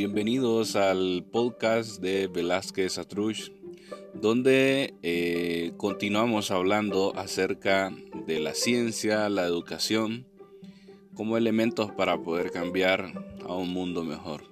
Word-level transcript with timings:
bienvenidos 0.00 0.76
al 0.76 1.26
podcast 1.30 2.00
de 2.00 2.26
Velázquez 2.26 2.96
Atrush, 2.96 3.50
donde 4.14 4.94
eh, 5.02 5.74
continuamos 5.76 6.50
hablando 6.50 7.12
acerca 7.16 7.92
de 8.26 8.40
la 8.40 8.54
ciencia, 8.54 9.28
la 9.28 9.44
educación, 9.44 10.26
como 11.14 11.36
elementos 11.36 11.92
para 11.92 12.16
poder 12.16 12.50
cambiar 12.50 13.12
a 13.46 13.52
un 13.52 13.74
mundo 13.74 14.02
mejor. 14.02 14.44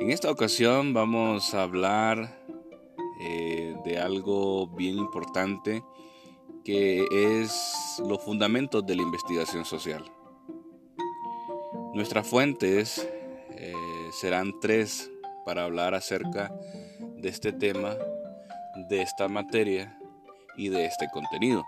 En 0.00 0.10
esta 0.10 0.32
ocasión 0.32 0.92
vamos 0.92 1.54
a 1.54 1.62
hablar 1.62 2.42
eh, 3.20 3.76
de 3.84 3.98
algo 4.00 4.66
bien 4.66 4.98
importante 4.98 5.84
que 6.64 7.06
es 7.12 8.02
los 8.04 8.20
fundamentos 8.20 8.84
de 8.84 8.96
la 8.96 9.02
investigación 9.02 9.64
social. 9.64 10.02
Nuestras 11.94 12.26
fuentes 12.26 13.08
serán 14.20 14.58
tres 14.60 15.10
para 15.44 15.64
hablar 15.64 15.94
acerca 15.94 16.50
de 17.16 17.28
este 17.28 17.52
tema, 17.52 17.94
de 18.88 19.02
esta 19.02 19.28
materia 19.28 19.98
y 20.56 20.70
de 20.70 20.86
este 20.86 21.08
contenido. 21.12 21.64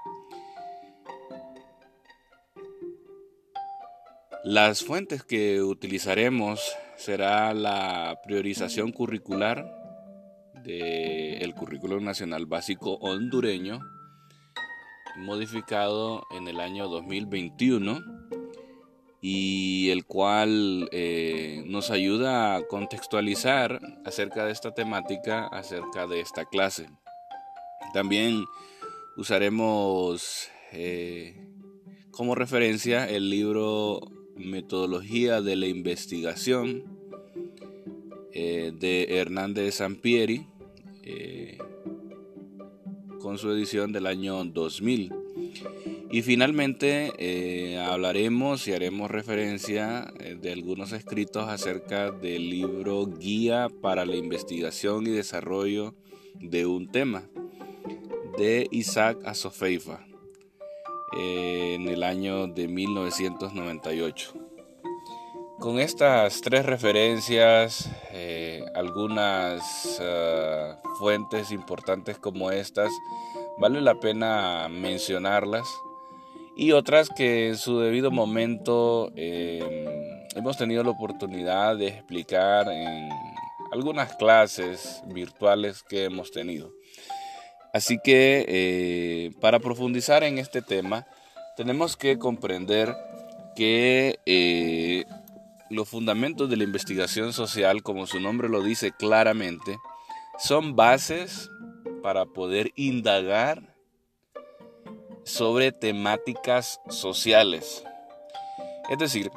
Las 4.45 4.83
fuentes 4.83 5.23
que 5.24 5.61
utilizaremos 5.61 6.74
será 6.97 7.52
la 7.52 8.19
priorización 8.24 8.93
curricular 8.93 9.71
del 10.65 11.55
currículo 11.55 12.01
nacional 12.01 12.46
básico 12.46 12.95
hondureño, 12.95 13.80
modificado 15.18 16.23
en 16.30 16.49
el 16.49 16.60
año 16.60 16.88
2021 16.88 18.18
y 19.21 19.91
el 19.91 20.05
cual 20.05 20.88
eh, 20.93 21.63
nos 21.66 21.91
ayuda 21.91 22.55
a 22.55 22.66
contextualizar 22.66 23.80
acerca 24.05 24.45
de 24.45 24.52
esta 24.52 24.73
temática, 24.73 25.47
acerca 25.49 26.07
de 26.07 26.21
esta 26.21 26.45
clase. 26.45 26.88
También 27.93 28.45
usaremos 29.16 30.49
eh, 30.73 31.49
como 32.11 32.35
referencia 32.35 33.09
el 33.09 33.30
libro 33.30 34.01
Metodología 34.37 35.43
de 35.43 35.57
la 35.57 35.66
Investigación 35.66 36.85
eh, 38.33 38.73
de 38.79 39.19
Hernández 39.19 39.77
Sampieri, 39.77 40.46
con 43.21 43.39
su 43.39 43.51
edición 43.51 43.93
del 43.93 44.07
año 44.07 44.45
2000. 44.45 45.27
Y 46.10 46.23
finalmente 46.23 47.12
eh, 47.18 47.78
hablaremos 47.78 48.66
y 48.66 48.73
haremos 48.73 49.10
referencia 49.10 50.10
eh, 50.18 50.38
de 50.40 50.52
algunos 50.52 50.92
escritos 50.92 51.48
acerca 51.48 52.10
del 52.10 52.48
libro 52.48 53.04
Guía 53.04 53.68
para 53.82 54.06
la 54.06 54.16
investigación 54.16 55.06
y 55.06 55.10
desarrollo 55.10 55.95
de 56.40 56.65
un 56.65 56.90
tema 56.90 57.24
de 58.38 58.68
Isaac 58.70 59.18
Asofeifa 59.26 60.06
eh, 61.18 61.74
en 61.74 61.88
el 61.88 62.02
año 62.02 62.46
de 62.46 62.68
1998. 62.68 64.32
Con 65.59 65.78
estas 65.78 66.41
tres 66.41 66.65
referencias, 66.65 67.91
algunas 68.75 70.00
ah, 70.00 70.81
fuentes 71.00 71.50
importantes 71.50 72.16
como 72.16 72.53
estas, 72.53 72.93
vale 73.59 73.81
la 73.81 73.98
pena 73.98 74.69
mencionarlas 74.70 75.69
y 76.59 76.73
otras 76.73 77.09
que 77.09 77.49
en 77.49 77.57
su 77.57 77.79
debido 77.79 78.11
momento 78.11 79.13
em, 79.15 79.87
hemos 80.35 80.59
tenido 80.59 80.83
la 80.83 80.91
oportunidad 80.91 81.77
de 81.77 81.87
explicar 81.87 82.67
en 82.69 83.09
algunas 83.71 84.17
clases 84.17 85.01
virtuales 85.07 85.85
que 85.85 86.05
hemos 86.05 86.33
tenido. 86.33 86.73
Así 87.73 87.99
que 88.03 88.45
eh, 88.49 89.31
para 89.41 89.61
profundizar 89.61 90.25
en 90.25 90.39
este 90.39 90.61
tema, 90.61 91.07
tenemos 91.57 91.97
que 91.97 92.19
comprender 92.19 92.93
que 93.55 94.19
eh, 94.27 95.05
los 95.71 95.89
fundamentos 95.89 96.51
de 96.51 96.57
la 96.57 96.65
investigación 96.65 97.33
social, 97.33 97.85
como 97.85 98.07
su 98.09 98.19
nombre 98.19 98.49
lo 98.49 98.63
dice 98.63 98.91
claramente, 98.91 99.79
son 100.41 100.75
bases 100.75 101.51
para 102.03 102.27
poder 102.27 102.73
indagar 102.75 103.68
sobre 105.28 105.72
temáticas 105.72 106.81
sociales. 106.89 107.84
Es 108.89 108.99
decir, 108.99 109.31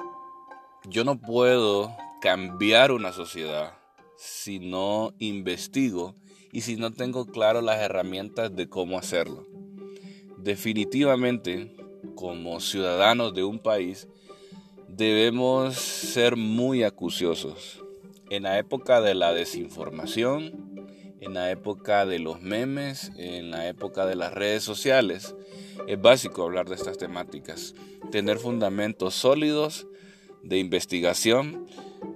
yo 0.85 1.03
no 1.03 1.19
puedo 1.19 1.95
cambiar 2.21 2.91
una 2.91 3.11
sociedad 3.11 3.73
si 4.17 4.59
no 4.59 5.13
investigo 5.19 6.15
y 6.53 6.61
si 6.61 6.77
no 6.77 6.91
tengo 6.91 7.25
claro 7.25 7.61
las 7.61 7.81
herramientas 7.81 8.55
de 8.55 8.69
cómo 8.69 8.97
hacerlo. 8.97 9.45
Definitivamente, 10.37 11.75
como 12.15 12.59
ciudadanos 12.61 13.33
de 13.33 13.43
un 13.43 13.59
país, 13.59 14.07
debemos 14.87 15.75
ser 15.75 16.37
muy 16.37 16.83
acuciosos. 16.83 17.83
En 18.29 18.43
la 18.43 18.57
época 18.57 19.01
de 19.01 19.13
la 19.13 19.33
desinformación, 19.33 20.70
en 21.21 21.35
la 21.35 21.51
época 21.51 22.05
de 22.05 22.19
los 22.19 22.41
memes, 22.41 23.11
en 23.15 23.51
la 23.51 23.69
época 23.69 24.05
de 24.05 24.15
las 24.15 24.33
redes 24.33 24.63
sociales. 24.63 25.35
Es 25.87 26.01
básico 26.01 26.43
hablar 26.43 26.67
de 26.67 26.75
estas 26.75 26.97
temáticas, 26.97 27.75
tener 28.11 28.39
fundamentos 28.39 29.13
sólidos 29.13 29.87
de 30.43 30.57
investigación 30.57 31.67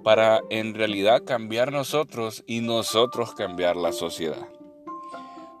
para 0.02 0.40
en 0.50 0.74
realidad 0.74 1.22
cambiar 1.24 1.72
nosotros 1.72 2.42
y 2.46 2.60
nosotros 2.60 3.32
cambiar 3.34 3.76
la 3.76 3.92
sociedad. 3.92 4.48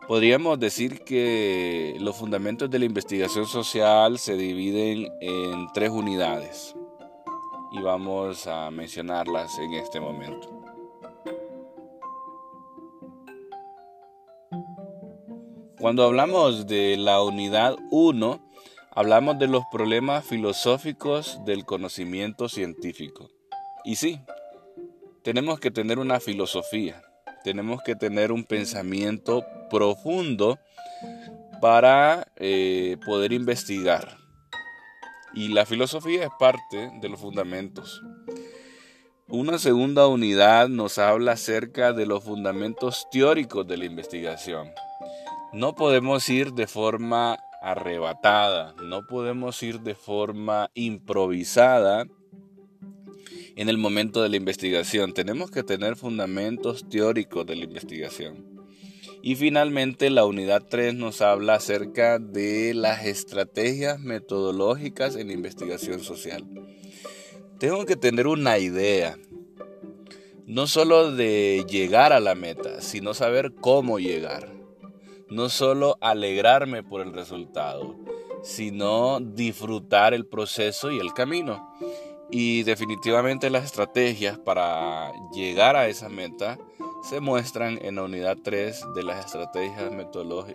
Podríamos 0.08 0.58
decir 0.58 1.02
que 1.02 1.96
los 2.00 2.16
fundamentos 2.16 2.70
de 2.70 2.78
la 2.78 2.84
investigación 2.84 3.46
social 3.46 4.18
se 4.18 4.36
dividen 4.36 5.08
en 5.20 5.66
tres 5.72 5.90
unidades 5.90 6.74
y 7.72 7.80
vamos 7.80 8.46
a 8.46 8.70
mencionarlas 8.70 9.58
en 9.58 9.74
este 9.74 10.00
momento. 10.00 10.55
Cuando 15.86 16.02
hablamos 16.02 16.66
de 16.66 16.96
la 16.96 17.22
unidad 17.22 17.76
1, 17.92 18.40
hablamos 18.90 19.38
de 19.38 19.46
los 19.46 19.62
problemas 19.70 20.24
filosóficos 20.24 21.38
del 21.44 21.64
conocimiento 21.64 22.48
científico. 22.48 23.30
Y 23.84 23.94
sí, 23.94 24.20
tenemos 25.22 25.60
que 25.60 25.70
tener 25.70 26.00
una 26.00 26.18
filosofía, 26.18 27.04
tenemos 27.44 27.84
que 27.84 27.94
tener 27.94 28.32
un 28.32 28.42
pensamiento 28.42 29.46
profundo 29.70 30.58
para 31.60 32.26
eh, 32.34 32.96
poder 33.06 33.32
investigar. 33.32 34.16
Y 35.34 35.50
la 35.50 35.66
filosofía 35.66 36.24
es 36.24 36.30
parte 36.36 36.90
de 37.00 37.08
los 37.08 37.20
fundamentos. 37.20 38.02
Una 39.28 39.56
segunda 39.60 40.08
unidad 40.08 40.66
nos 40.68 40.98
habla 40.98 41.34
acerca 41.34 41.92
de 41.92 42.06
los 42.06 42.24
fundamentos 42.24 43.06
teóricos 43.12 43.68
de 43.68 43.76
la 43.76 43.84
investigación. 43.84 44.72
No 45.52 45.74
podemos 45.74 46.28
ir 46.28 46.52
de 46.52 46.66
forma 46.66 47.38
arrebatada, 47.62 48.74
no 48.82 49.06
podemos 49.06 49.62
ir 49.62 49.80
de 49.80 49.94
forma 49.94 50.70
improvisada 50.74 52.06
en 53.56 53.68
el 53.68 53.78
momento 53.78 54.22
de 54.22 54.28
la 54.28 54.36
investigación. 54.36 55.14
Tenemos 55.14 55.50
que 55.50 55.62
tener 55.62 55.96
fundamentos 55.96 56.88
teóricos 56.88 57.46
de 57.46 57.56
la 57.56 57.64
investigación. 57.64 58.44
Y 59.22 59.36
finalmente 59.36 60.10
la 60.10 60.26
unidad 60.26 60.64
3 60.68 60.94
nos 60.94 61.22
habla 61.22 61.54
acerca 61.54 62.18
de 62.18 62.74
las 62.74 63.06
estrategias 63.06 63.98
metodológicas 63.98 65.16
en 65.16 65.30
investigación 65.30 66.00
social. 66.00 66.44
Tengo 67.58 67.86
que 67.86 67.96
tener 67.96 68.26
una 68.26 68.58
idea, 68.58 69.16
no 70.44 70.66
solo 70.66 71.12
de 71.12 71.64
llegar 71.68 72.12
a 72.12 72.20
la 72.20 72.34
meta, 72.34 72.82
sino 72.82 73.14
saber 73.14 73.54
cómo 73.54 73.98
llegar 73.98 74.55
no 75.28 75.48
solo 75.48 75.98
alegrarme 76.00 76.82
por 76.82 77.00
el 77.00 77.12
resultado, 77.12 77.96
sino 78.42 79.20
disfrutar 79.20 80.14
el 80.14 80.26
proceso 80.26 80.90
y 80.90 80.98
el 80.98 81.12
camino. 81.12 81.72
Y 82.30 82.64
definitivamente 82.64 83.50
las 83.50 83.64
estrategias 83.64 84.38
para 84.38 85.12
llegar 85.32 85.76
a 85.76 85.88
esa 85.88 86.08
meta 86.08 86.58
se 87.08 87.20
muestran 87.20 87.78
en 87.82 87.96
la 87.96 88.02
unidad 88.02 88.36
3 88.42 88.94
de 88.94 89.02
las 89.02 89.24
estrategias 89.24 89.92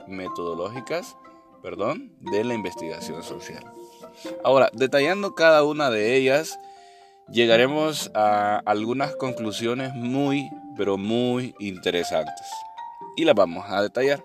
metodológicas 0.08 1.16
perdón, 1.62 2.12
de 2.20 2.44
la 2.44 2.54
investigación 2.54 3.24
social. 3.24 3.64
Ahora, 4.44 4.70
detallando 4.74 5.36
cada 5.36 5.64
una 5.64 5.90
de 5.90 6.16
ellas, 6.16 6.60
llegaremos 7.30 8.12
a 8.14 8.62
algunas 8.66 9.16
conclusiones 9.16 9.94
muy, 9.94 10.50
pero 10.76 10.98
muy 10.98 11.56
interesantes. 11.60 12.48
Y 13.16 13.26
las 13.26 13.36
vamos 13.36 13.66
a 13.68 13.82
detallar. 13.82 14.24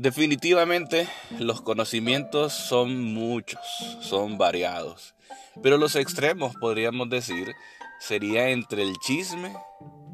Definitivamente 0.00 1.06
los 1.38 1.60
conocimientos 1.60 2.54
son 2.54 3.04
muchos, 3.12 3.60
son 4.00 4.38
variados, 4.38 5.14
pero 5.62 5.76
los 5.76 5.94
extremos 5.94 6.54
podríamos 6.58 7.10
decir 7.10 7.52
sería 7.98 8.48
entre 8.48 8.80
el 8.80 8.96
chisme 9.06 9.54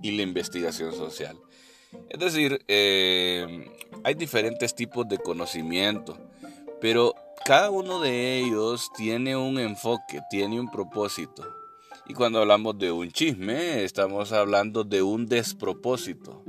y 0.02 0.10
la 0.10 0.22
investigación 0.22 0.92
social. 0.92 1.38
Es 2.08 2.18
decir, 2.18 2.64
eh, 2.66 3.70
hay 4.02 4.14
diferentes 4.14 4.74
tipos 4.74 5.08
de 5.08 5.18
conocimiento, 5.18 6.18
pero 6.80 7.14
cada 7.44 7.70
uno 7.70 8.00
de 8.00 8.38
ellos 8.38 8.90
tiene 8.96 9.36
un 9.36 9.56
enfoque, 9.56 10.20
tiene 10.28 10.58
un 10.58 10.68
propósito. 10.68 11.46
Y 12.08 12.14
cuando 12.14 12.40
hablamos 12.40 12.76
de 12.76 12.90
un 12.90 13.12
chisme, 13.12 13.84
estamos 13.84 14.32
hablando 14.32 14.82
de 14.82 15.02
un 15.02 15.26
despropósito. 15.26 16.42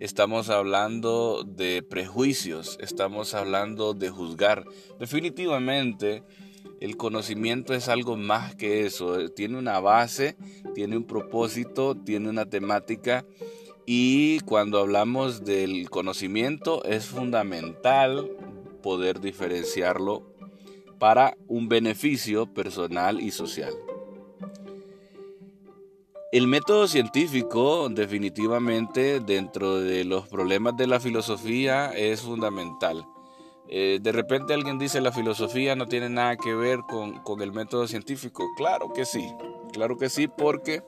Estamos 0.00 0.48
hablando 0.48 1.44
de 1.46 1.82
prejuicios, 1.82 2.78
estamos 2.80 3.34
hablando 3.34 3.92
de 3.92 4.08
juzgar. 4.08 4.64
Definitivamente, 4.98 6.22
el 6.80 6.96
conocimiento 6.96 7.74
es 7.74 7.86
algo 7.90 8.16
más 8.16 8.54
que 8.54 8.86
eso. 8.86 9.28
Tiene 9.28 9.58
una 9.58 9.78
base, 9.78 10.38
tiene 10.74 10.96
un 10.96 11.04
propósito, 11.04 11.94
tiene 11.94 12.30
una 12.30 12.46
temática. 12.46 13.26
Y 13.84 14.40
cuando 14.40 14.78
hablamos 14.78 15.44
del 15.44 15.90
conocimiento 15.90 16.82
es 16.84 17.04
fundamental 17.04 18.30
poder 18.82 19.20
diferenciarlo 19.20 20.32
para 20.98 21.36
un 21.46 21.68
beneficio 21.68 22.46
personal 22.46 23.20
y 23.20 23.32
social. 23.32 23.74
El 26.32 26.46
método 26.46 26.86
científico 26.86 27.88
definitivamente 27.88 29.18
dentro 29.18 29.80
de 29.80 30.04
los 30.04 30.28
problemas 30.28 30.76
de 30.76 30.86
la 30.86 31.00
filosofía 31.00 31.90
es 31.90 32.20
fundamental. 32.20 33.04
Eh, 33.68 33.98
de 34.00 34.12
repente 34.12 34.54
alguien 34.54 34.78
dice 34.78 35.00
la 35.00 35.10
filosofía 35.10 35.74
no 35.74 35.88
tiene 35.88 36.08
nada 36.08 36.36
que 36.36 36.54
ver 36.54 36.82
con, 36.88 37.20
con 37.24 37.42
el 37.42 37.50
método 37.50 37.88
científico. 37.88 38.46
Claro 38.56 38.92
que 38.92 39.06
sí, 39.06 39.26
claro 39.72 39.98
que 39.98 40.08
sí, 40.08 40.28
porque 40.28 40.84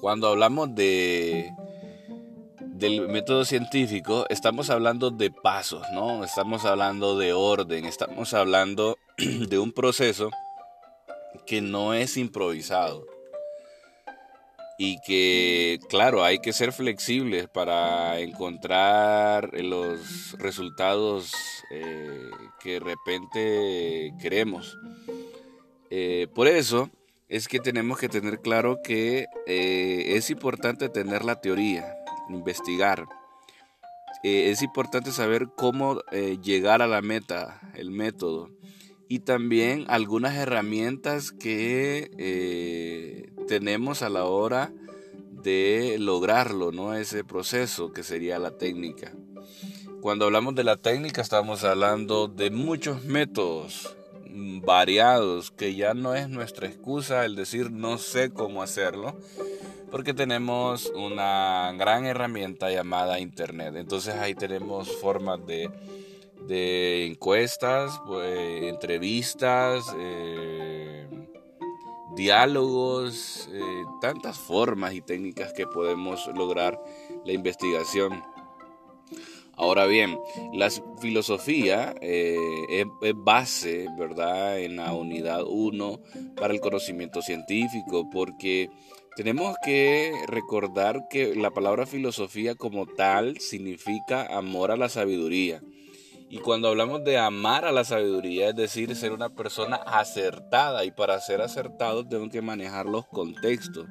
cuando 0.00 0.28
hablamos 0.28 0.76
de, 0.76 1.50
del 2.60 3.08
método 3.08 3.44
científico, 3.44 4.26
estamos 4.28 4.70
hablando 4.70 5.10
de 5.10 5.32
pasos, 5.32 5.82
¿no? 5.92 6.22
Estamos 6.22 6.64
hablando 6.64 7.18
de 7.18 7.32
orden, 7.32 7.84
estamos 7.84 8.32
hablando 8.32 8.96
de 9.16 9.58
un 9.58 9.72
proceso 9.72 10.30
que 11.48 11.60
no 11.60 11.94
es 11.94 12.16
improvisado 12.16 13.17
y 14.80 15.00
que, 15.00 15.80
claro, 15.88 16.22
hay 16.22 16.38
que 16.38 16.52
ser 16.52 16.72
flexibles 16.72 17.48
para 17.48 18.20
encontrar 18.20 19.50
los 19.60 20.38
resultados 20.38 21.32
eh, 21.72 22.30
que 22.60 22.74
de 22.74 22.80
repente 22.80 24.14
queremos. 24.20 24.78
Eh, 25.90 26.28
por 26.32 26.46
eso 26.46 26.90
es 27.28 27.48
que 27.48 27.58
tenemos 27.58 27.98
que 27.98 28.08
tener 28.08 28.38
claro 28.38 28.78
que 28.84 29.26
eh, 29.48 30.14
es 30.16 30.30
importante 30.30 30.88
tener 30.88 31.24
la 31.24 31.40
teoría, 31.40 31.96
investigar. 32.30 33.04
es 34.22 34.62
importante 34.62 35.10
saber 35.10 35.48
cómo 35.56 36.00
llegar 36.40 36.82
a 36.82 36.86
la 36.86 37.02
meta, 37.02 37.60
el 37.74 37.90
método 37.90 38.48
y 39.08 39.20
también 39.20 39.86
algunas 39.88 40.36
herramientas 40.36 41.32
que 41.32 42.10
tenemos 43.48 44.02
a 44.02 44.08
la 44.08 44.24
hora 44.24 44.70
de 45.42 45.96
lograrlo, 45.98 46.70
¿no? 46.70 46.94
Ese 46.94 47.24
proceso 47.24 47.92
que 47.92 48.02
sería 48.02 48.38
la 48.38 48.52
técnica. 48.52 49.12
Cuando 50.00 50.26
hablamos 50.26 50.54
de 50.54 50.62
la 50.62 50.76
técnica 50.76 51.22
estamos 51.22 51.64
hablando 51.64 52.28
de 52.28 52.50
muchos 52.50 53.04
métodos 53.04 53.96
variados 54.30 55.50
que 55.50 55.74
ya 55.74 55.94
no 55.94 56.14
es 56.14 56.28
nuestra 56.28 56.68
excusa 56.68 57.24
el 57.24 57.34
decir 57.34 57.72
no 57.72 57.98
sé 57.98 58.30
cómo 58.30 58.62
hacerlo 58.62 59.18
porque 59.90 60.14
tenemos 60.14 60.92
una 60.94 61.72
gran 61.76 62.04
herramienta 62.04 62.70
llamada 62.70 63.18
internet 63.18 63.74
entonces 63.74 64.14
ahí 64.14 64.34
tenemos 64.34 64.94
formas 65.00 65.44
de 65.46 65.70
de 66.48 67.06
encuestas, 67.06 68.00
pues, 68.06 68.62
entrevistas, 68.64 69.94
eh, 69.98 70.97
diálogos, 72.18 73.48
eh, 73.52 73.84
tantas 74.02 74.36
formas 74.38 74.92
y 74.92 75.00
técnicas 75.00 75.52
que 75.54 75.66
podemos 75.66 76.26
lograr 76.34 76.78
la 77.24 77.32
investigación. 77.32 78.22
Ahora 79.56 79.86
bien, 79.86 80.18
la 80.52 80.68
filosofía 81.00 81.94
eh, 82.00 82.36
es, 82.70 82.86
base, 83.16 83.86
¿verdad?, 83.96 84.58
en 84.60 84.76
la 84.76 84.92
unidad 84.92 85.44
1 85.46 86.00
para 86.36 86.52
el 86.52 86.60
conocimiento 86.60 87.22
científico, 87.22 88.08
porque 88.10 88.68
tenemos 89.16 89.56
que 89.64 90.12
recordar 90.28 91.08
que 91.08 91.34
la 91.34 91.50
palabra 91.50 91.86
filosofía 91.86 92.54
como 92.54 92.86
tal 92.86 93.40
significa 93.40 94.26
amor 94.36 94.70
a 94.70 94.76
la 94.76 94.88
sabiduría. 94.88 95.60
Y 96.30 96.38
cuando 96.38 96.68
hablamos 96.68 97.04
de 97.04 97.16
amar 97.16 97.64
a 97.64 97.72
la 97.72 97.84
sabiduría, 97.84 98.50
es 98.50 98.56
decir, 98.56 98.94
ser 98.94 99.12
una 99.12 99.30
persona 99.30 99.76
acertada. 99.76 100.84
Y 100.84 100.90
para 100.90 101.20
ser 101.20 101.40
acertado 101.40 102.06
tengo 102.06 102.28
que 102.28 102.42
manejar 102.42 102.86
los 102.86 103.06
contextos. 103.06 103.86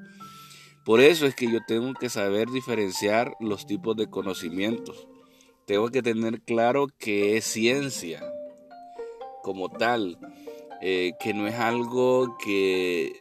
Por 0.86 1.02
eso 1.02 1.26
es 1.26 1.36
que 1.36 1.52
yo 1.52 1.60
tengo 1.68 1.94
que 1.96 2.10
saber 2.10 2.48
diferenciar 2.50 3.34
los 3.40 3.66
tipos 3.66 3.96
de 3.98 4.08
conocimientos. 4.08 5.08
Tengo 5.66 5.90
que 5.90 6.02
tener 6.02 6.42
claro 6.42 6.88
que 6.98 7.38
es 7.38 7.46
ciencia 7.46 8.24
como 9.44 9.70
tal, 9.70 10.18
eh, 10.82 11.14
que 11.20 11.34
no 11.34 11.48
es 11.48 11.56
algo 11.56 12.38
que 12.38 13.20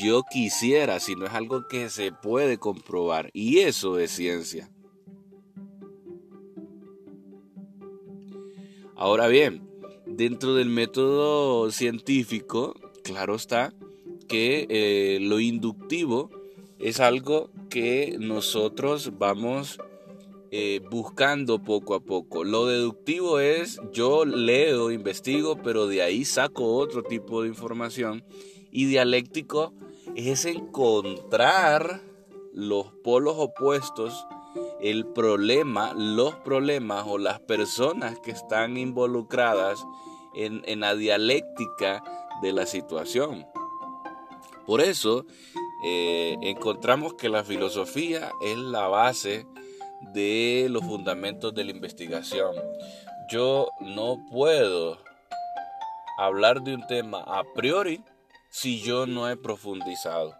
yo 0.00 0.22
quisiera, 0.30 1.00
sino 1.00 1.26
es 1.26 1.32
algo 1.32 1.66
que 1.68 1.88
se 1.88 2.12
puede 2.12 2.58
comprobar. 2.58 3.30
Y 3.32 3.60
eso 3.60 3.98
es 3.98 4.10
ciencia. 4.10 4.68
Ahora 9.00 9.28
bien, 9.28 9.62
dentro 10.06 10.54
del 10.56 10.70
método 10.70 11.70
científico, 11.70 12.74
claro 13.04 13.36
está 13.36 13.72
que 14.26 14.66
eh, 14.68 15.20
lo 15.20 15.38
inductivo 15.38 16.30
es 16.80 16.98
algo 16.98 17.48
que 17.70 18.16
nosotros 18.18 19.12
vamos 19.16 19.78
eh, 20.50 20.80
buscando 20.90 21.62
poco 21.62 21.94
a 21.94 22.00
poco. 22.00 22.42
Lo 22.42 22.66
deductivo 22.66 23.38
es 23.38 23.80
yo 23.92 24.24
leo, 24.24 24.90
investigo, 24.90 25.62
pero 25.62 25.86
de 25.86 26.02
ahí 26.02 26.24
saco 26.24 26.74
otro 26.74 27.04
tipo 27.04 27.42
de 27.42 27.48
información. 27.50 28.24
Y 28.72 28.86
dialéctico 28.86 29.74
es 30.16 30.44
encontrar 30.44 32.02
los 32.52 32.86
polos 33.04 33.36
opuestos 33.38 34.26
el 34.80 35.06
problema, 35.06 35.92
los 35.94 36.34
problemas 36.36 37.04
o 37.06 37.18
las 37.18 37.40
personas 37.40 38.18
que 38.20 38.30
están 38.30 38.76
involucradas 38.76 39.84
en, 40.34 40.80
la 40.80 40.94
dialéctica 40.94 42.02
de 42.42 42.52
la 42.52 42.66
situación. 42.66 43.46
Por 44.66 44.80
eso 44.80 45.24
eh, 45.84 46.36
encontramos 46.42 47.14
que 47.14 47.28
la 47.28 47.42
filosofía 47.42 48.30
es 48.42 48.56
la 48.56 48.86
base 48.88 49.46
de 50.12 50.68
los 50.70 50.84
fundamentos 50.84 51.54
de 51.54 51.64
la 51.64 51.70
investigación. 51.70 52.54
Yo 53.30 53.68
no 53.80 54.24
puedo 54.30 54.98
hablar 56.18 56.62
de 56.62 56.74
un 56.74 56.86
tema 56.86 57.22
a 57.26 57.42
priori 57.54 58.02
si 58.50 58.80
yo 58.80 59.06
no 59.06 59.28
he 59.28 59.36
profundizado. 59.36 60.37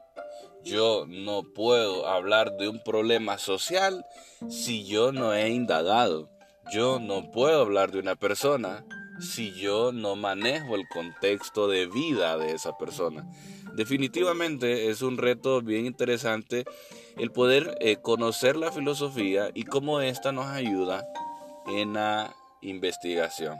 Yo 0.69 1.07
no 1.09 1.45
puedo 1.55 2.07
hablar 2.07 2.59
de 2.59 2.69
un 2.69 2.83
problema 2.83 3.39
social 3.39 4.05
si 4.51 4.85
yo 4.85 5.13
no 5.13 5.33
he 5.33 5.49
indagado. 5.49 6.29
Yo 6.71 7.01
no 7.01 7.31
puedo 7.31 7.63
hablar 7.63 7.91
de 7.91 8.01
una 8.01 8.17
persona 8.17 8.85
si 9.19 9.53
yo 9.53 9.93
no 9.93 10.15
manejo 10.15 10.77
el 10.77 10.87
contexto 10.89 11.69
de 11.69 11.87
vida 11.87 12.37
de 12.37 12.53
esa 12.53 12.77
persona. 12.77 13.27
Definitivamente 13.75 14.91
es 14.91 15.01
un 15.01 15.17
reto 15.17 15.63
bien 15.63 15.87
interesante 15.87 16.67
el 17.17 17.33
poder 17.33 17.79
eh, 17.81 17.97
conocer 17.97 18.57
la 18.57 18.71
filosofía 18.71 19.51
y 19.55 19.65
cómo 19.65 20.01
ésta 20.01 20.33
nos 20.33 20.47
ayuda 20.47 21.07
en 21.67 21.95
la 21.95 22.35
investigación. 22.61 23.57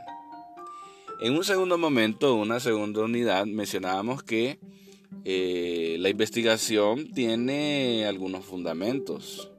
En 1.21 1.35
un 1.35 1.43
segundo 1.43 1.77
momento, 1.79 2.35
una 2.35 2.59
segunda 2.59 3.01
unidad, 3.01 3.45
mencionábamos 3.45 4.21
que 4.21 4.59
eh, 5.25 5.97
la 5.99 6.09
investigación 6.09 7.11
tiene 7.11 8.05
algunos 8.05 8.45
fundamentos, 8.45 9.51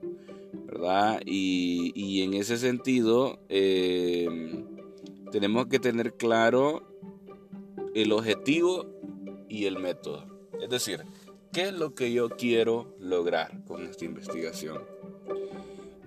¿verdad? 0.67 1.21
Y, 1.25 2.23
en 2.23 2.35
ese 2.35 2.57
sentido, 2.57 3.41
eh, 3.49 4.65
tenemos 5.31 5.67
que 5.67 5.79
tener 5.79 6.15
claro 6.15 6.83
el 7.95 8.13
objetivo 8.13 8.87
y 9.49 9.67
el 9.67 9.79
método. 9.79 10.25
Es 10.61 10.71
decir, 10.71 11.03
¿qué 11.53 11.69
es 11.69 11.73
lo 11.73 11.95
que 11.95 12.13
yo 12.13 12.31
quiero 12.31 12.95
lograr 12.99 13.65
con 13.65 13.85
esta 13.85 14.05
investigación? 14.05 14.83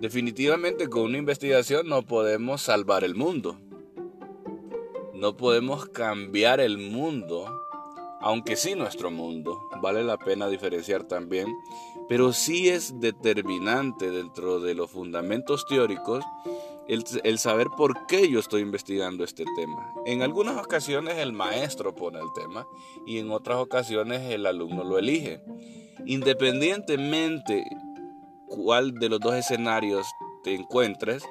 Definitivamente 0.00 0.88
con 0.88 1.04
una 1.04 1.18
investigación 1.18 1.88
no 1.88 2.02
podemos 2.02 2.62
salvar 2.62 3.04
el 3.04 3.14
mundo. 3.14 3.58
No 5.14 5.36
podemos 5.36 5.86
cambiar 5.88 6.60
el 6.60 6.78
mundo, 6.78 7.63
aunque 8.24 8.56
sí 8.56 8.74
nuestro 8.74 9.10
mundo. 9.10 9.68
Vale 9.82 10.02
la 10.02 10.16
pena 10.16 10.48
diferenciar 10.48 11.04
también. 11.04 11.46
Pero 12.08 12.32
sí 12.32 12.70
es 12.70 12.98
determinante 12.98 14.10
dentro 14.10 14.60
de 14.60 14.74
los 14.74 14.90
fundamentos 14.90 15.66
teóricos 15.66 16.24
el, 16.88 17.38
saber 17.38 17.68
por 17.76 18.06
qué 18.06 18.28
yo 18.28 18.40
estoy 18.40 18.62
investigando 18.62 19.24
este 19.24 19.44
tema. 19.56 19.92
En 20.06 20.22
algunas 20.22 20.56
ocasiones 20.56 21.18
el 21.18 21.32
maestro 21.32 21.94
pone 21.94 22.18
el 22.18 22.32
tema 22.34 22.66
y 23.06 23.18
en 23.18 23.30
otras 23.30 23.58
ocasiones 23.58 24.22
el 24.32 24.46
alumno 24.46 24.84
lo 24.84 24.98
elige. 24.98 25.42
Independientemente 26.06 27.64
cuál 28.48 28.94
de 28.94 29.08
los 29.10 29.20
dos 29.20 29.34
escenarios 29.34 30.06
te 30.42 30.54
encuentres, 30.54 31.24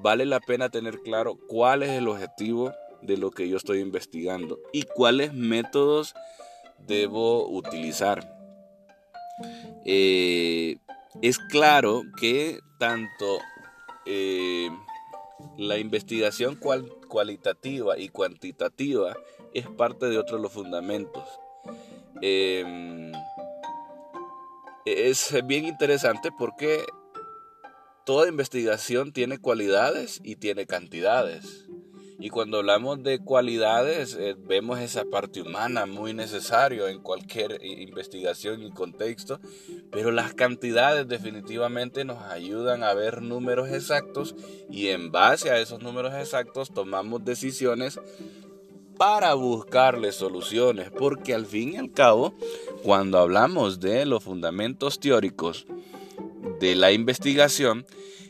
vale 0.00 0.26
la 0.26 0.40
pena 0.40 0.70
tener 0.70 1.00
claro 1.00 1.36
cuál 1.48 1.82
es 1.82 1.90
el 1.90 2.08
objetivo 2.08 2.72
de 3.02 3.16
lo 3.16 3.30
que 3.30 3.48
yo 3.48 3.56
estoy 3.56 3.80
investigando 3.80 4.58
y 4.72 4.82
cuáles 4.82 5.34
métodos 5.34 6.14
debo 6.86 7.48
utilizar. 7.48 8.28
Eh, 9.84 10.76
es 11.20 11.38
claro 11.38 12.02
que 12.18 12.60
tanto 12.78 13.38
eh, 14.06 14.70
la 15.56 15.78
investigación 15.78 16.58
cualitativa 17.08 17.98
y 17.98 18.08
cuantitativa 18.08 19.16
es 19.54 19.68
parte 19.68 20.06
de 20.06 20.18
otro 20.18 20.36
de 20.36 20.42
los 20.42 20.52
fundamentos. 20.52 21.24
Em, 22.20 23.12
es 24.84 25.34
bien 25.44 25.64
interesante 25.64 26.30
porque 26.36 26.84
toda 28.04 28.28
investigación 28.28 29.12
tiene 29.12 29.38
cualidades 29.38 30.20
y 30.24 30.36
tiene 30.36 30.66
cantidades. 30.66 31.61
Y 32.22 32.30
cuando 32.30 32.58
hablamos 32.58 33.02
de 33.02 33.18
cualidades, 33.18 34.14
eh, 34.14 34.36
vemos 34.38 34.78
esa 34.78 35.04
parte 35.04 35.42
humana 35.42 35.86
muy 35.86 36.14
necesario 36.14 36.86
en 36.86 37.00
cualquier 37.00 37.58
investigación 37.64 38.62
y 38.62 38.70
contexto, 38.70 39.40
pero 39.90 40.12
las 40.12 40.32
cantidades 40.32 41.08
definitivamente 41.08 42.04
nos 42.04 42.22
ayudan 42.22 42.84
a 42.84 42.94
ver 42.94 43.22
números 43.22 43.70
exactos 43.70 44.36
y 44.70 44.90
en 44.90 45.10
base 45.10 45.50
a 45.50 45.58
esos 45.58 45.82
números 45.82 46.14
exactos 46.14 46.72
tomamos 46.72 47.24
decisiones 47.24 47.98
para 48.96 49.34
buscarle 49.34 50.12
soluciones, 50.12 50.92
porque 50.96 51.34
al 51.34 51.44
fin 51.44 51.72
y 51.72 51.76
al 51.78 51.90
cabo, 51.90 52.34
cuando 52.84 53.18
hablamos 53.18 53.80
de 53.80 54.06
los 54.06 54.22
fundamentos 54.22 55.00
teóricos 55.00 55.66
de 56.60 56.76
la 56.76 56.92
investigación, 56.92 57.84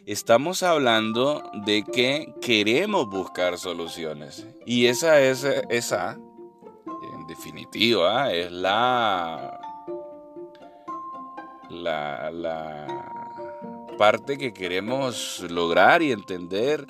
estamos 0.06 0.62
hablando 0.62 1.42
de 1.64 1.84
que 1.84 2.34
queremos 2.40 3.08
buscar 3.08 3.58
soluciones. 3.58 4.46
Y 4.66 4.86
esa 4.86 5.20
es, 5.20 5.44
esa, 5.70 6.14
en 6.14 7.26
definitiva, 7.26 8.32
es 8.32 8.50
la, 8.50 9.60
la, 11.70 12.30
la 12.30 12.86
parte 13.98 14.38
que 14.38 14.52
queremos 14.52 15.44
lograr 15.48 16.02
y 16.02 16.12
entender 16.12 16.86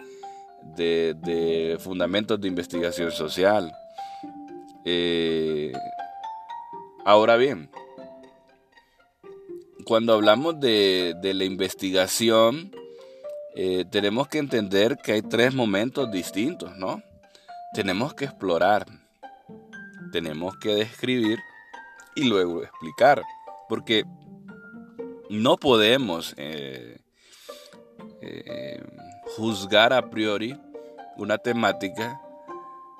de, 0.62 1.76
fundamentos 1.80 2.40
de 2.40 2.48
investigación 2.48 3.10
social. 3.10 3.72
Eh, 4.84 5.72
ahora 7.04 7.36
bien, 7.36 7.70
cuando 9.84 10.14
hablamos 10.14 10.58
de, 10.60 11.14
de 11.20 11.34
la 11.34 11.44
investigación, 11.44 12.72
eh, 13.54 13.84
tenemos 13.90 14.28
que 14.28 14.38
entender 14.38 14.96
que 14.96 15.12
hay 15.12 15.22
tres 15.22 15.54
momentos 15.54 16.10
distintos, 16.10 16.74
¿no? 16.76 17.02
Tenemos 17.74 18.14
que 18.14 18.24
explorar, 18.24 18.86
tenemos 20.10 20.56
que 20.56 20.74
describir 20.74 21.38
y 22.14 22.24
luego 22.24 22.62
explicar, 22.62 23.22
porque 23.68 24.04
no 25.28 25.56
podemos 25.58 26.34
eh, 26.38 26.98
eh, 28.22 28.82
juzgar 29.36 29.92
a 29.92 30.08
priori 30.08 30.58
una 31.16 31.36
temática, 31.36 32.20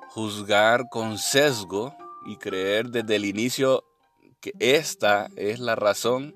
juzgar 0.09 0.87
con 0.89 1.17
sesgo 1.17 1.95
y 2.27 2.37
creer 2.37 2.89
desde 2.89 3.15
el 3.15 3.25
inicio 3.25 3.83
que 4.39 4.53
esta 4.59 5.29
es 5.35 5.59
la 5.59 5.75
razón 5.75 6.35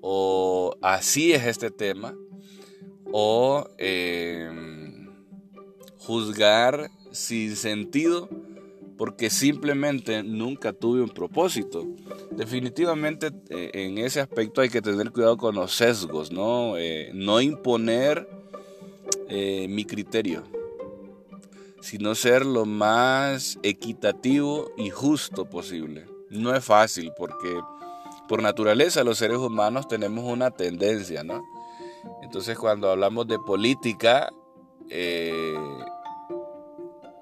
o 0.00 0.76
así 0.82 1.32
es 1.32 1.44
este 1.46 1.70
tema 1.70 2.14
o 3.12 3.66
em, 3.78 5.08
juzgar 5.98 6.90
sin 7.12 7.56
sentido 7.56 8.28
porque 9.00 9.30
simplemente 9.30 10.22
nunca 10.22 10.74
tuve 10.74 11.00
un 11.00 11.08
propósito. 11.08 11.86
Definitivamente 12.32 13.30
eh, 13.48 13.70
en 13.72 13.96
ese 13.96 14.20
aspecto 14.20 14.60
hay 14.60 14.68
que 14.68 14.82
tener 14.82 15.10
cuidado 15.10 15.38
con 15.38 15.54
los 15.54 15.74
sesgos, 15.74 16.30
no, 16.30 16.76
eh, 16.76 17.10
no 17.14 17.40
imponer 17.40 18.28
eh, 19.30 19.68
mi 19.70 19.86
criterio, 19.86 20.42
sino 21.80 22.14
ser 22.14 22.44
lo 22.44 22.66
más 22.66 23.58
equitativo 23.62 24.70
y 24.76 24.90
justo 24.90 25.46
posible. 25.46 26.04
No 26.28 26.54
es 26.54 26.62
fácil 26.62 27.10
porque 27.16 27.58
por 28.28 28.42
naturaleza 28.42 29.02
los 29.02 29.16
seres 29.16 29.38
humanos 29.38 29.88
tenemos 29.88 30.24
una 30.24 30.50
tendencia, 30.50 31.24
¿no? 31.24 31.42
Entonces 32.22 32.58
cuando 32.58 32.90
hablamos 32.90 33.26
de 33.26 33.38
política, 33.38 34.30
eh, 34.88 35.54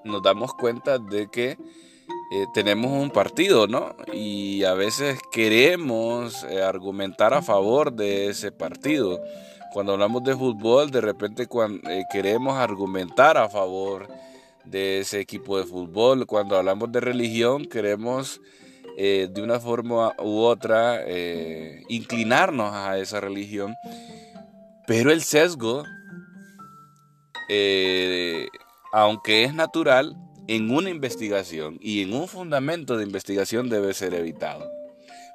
nos 0.03 0.23
damos 0.23 0.53
cuenta 0.53 0.97
de 0.97 1.29
que 1.29 1.51
eh, 1.51 2.45
tenemos 2.53 2.91
un 2.91 3.11
partido, 3.11 3.67
¿no? 3.67 3.95
Y 4.11 4.63
a 4.63 4.73
veces 4.73 5.19
queremos 5.31 6.43
eh, 6.45 6.63
argumentar 6.63 7.33
a 7.33 7.41
favor 7.41 7.93
de 7.93 8.29
ese 8.29 8.51
partido. 8.51 9.19
Cuando 9.71 9.93
hablamos 9.93 10.23
de 10.23 10.35
fútbol, 10.35 10.89
de 10.89 11.01
repente 11.01 11.47
queremos 12.11 12.57
argumentar 12.57 13.37
a 13.37 13.49
favor 13.49 14.07
de 14.65 14.99
ese 14.99 15.19
equipo 15.19 15.59
de 15.59 15.65
fútbol. 15.65 16.25
Cuando 16.25 16.57
hablamos 16.57 16.91
de 16.91 16.99
religión, 16.99 17.65
queremos 17.65 18.41
de 18.97 19.41
una 19.41 19.59
forma 19.59 20.13
u 20.17 20.39
otra 20.39 21.05
inclinarnos 21.87 22.73
a 22.73 22.97
esa 22.97 23.21
religión. 23.21 23.75
Pero 24.89 25.11
el 25.11 25.21
sesgo, 25.21 25.83
eh, 27.47 28.47
aunque 28.91 29.43
es 29.43 29.53
natural, 29.53 30.17
en 30.47 30.71
una 30.71 30.89
investigación 30.89 31.77
y 31.79 32.01
en 32.01 32.11
un 32.11 32.27
fundamento 32.27 32.97
de 32.97 33.03
investigación 33.03 33.69
debe 33.69 33.93
ser 33.93 34.15
evitado. 34.15 34.67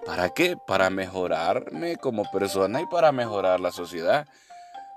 ¿Para 0.05 0.31
qué? 0.31 0.57
Para 0.67 0.91
mejorarme 0.91 1.99
como 1.99 2.29
persona 2.33 2.81
y 2.81 2.87
para 2.87 3.13
mejorar 3.13 3.61
la 3.61 3.71
sociedad. 3.71 4.27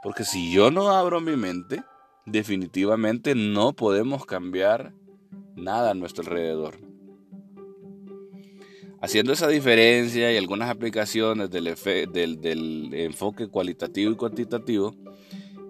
Porque 0.02 0.24
si 0.24 0.52
yo 0.52 0.72
no 0.72 0.90
abro 0.90 1.22
mi 1.22 1.36
mente, 1.36 1.84
definitivamente 2.26 3.36
no 3.36 3.74
podemos 3.74 4.26
cambiar 4.26 4.92
nada 5.56 5.92
a 5.92 5.94
nuestro 5.94 6.24
alrededor. 6.24 6.87
Haciendo 9.00 9.34
esa 9.34 9.48
diferencia 9.48 10.32
y 10.32 10.38
algunas 10.38 10.70
aplicaciones 10.70 11.52
del, 11.52 12.90
enfoque 12.94 13.48
cualitativo 13.48 14.12
y 14.12 14.16
cuantitativo, 14.16 14.96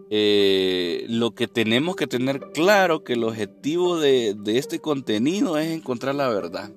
eh, 0.10 1.06
lo 1.10 1.32
que 1.32 1.48
tenemos 1.48 1.98
que 1.98 2.08
tener 2.08 2.40
claro 2.54 3.04
que 3.04 3.14
el 3.14 3.26
objetivo 3.26 4.00
de, 4.00 4.36
este 4.46 4.80
contenido 4.80 5.58
es 5.58 5.68
encontrar 5.68 6.16
la 6.16 6.30
verdad. 6.30 6.72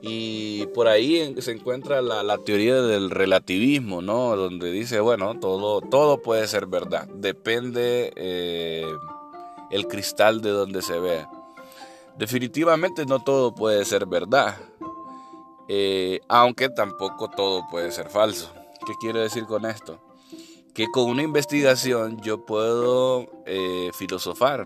Y 0.00 0.64
por 0.68 0.88
ahí 0.88 1.34
se 1.40 1.52
encuentra 1.52 2.00
la, 2.00 2.38
teoría 2.38 2.80
del 2.80 3.10
relativismo, 3.10 4.00
¿no? 4.00 4.34
Donde 4.34 4.72
dice, 4.72 5.00
bueno, 5.00 5.38
todo, 5.38 5.82
todo 5.82 6.22
puede 6.22 6.46
ser 6.46 6.66
verdad. 6.66 7.06
Depende 7.08 8.12
eh, 8.16 8.86
el 9.70 9.86
cristal 9.88 10.40
de 10.40 10.50
donde 10.50 10.80
se 10.80 10.98
vea. 10.98 11.28
Definitivamente 12.18 13.06
no 13.06 13.20
todo 13.20 13.54
puede 13.54 13.84
ser 13.84 14.04
verdad, 14.04 14.56
eh, 15.68 16.18
aunque 16.26 16.68
tampoco 16.68 17.28
todo 17.28 17.62
puede 17.70 17.92
ser 17.92 18.08
falso. 18.08 18.52
¿Qué 18.84 18.92
quiero 19.00 19.20
decir 19.20 19.44
con 19.44 19.64
esto? 19.64 20.00
Que 20.74 20.88
con 20.92 21.04
una 21.04 21.22
investigación 21.22 22.20
yo 22.20 22.44
puedo 22.44 23.28
eh, 23.46 23.90
filosofar, 23.94 24.64